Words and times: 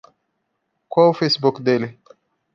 Qual 0.89 1.09
o 1.11 1.13
Facebook 1.13 1.61
dele? 1.61 2.01